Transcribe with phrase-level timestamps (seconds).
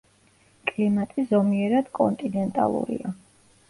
[0.71, 3.19] კლიმატი ზომიერად კონტინენტალურია.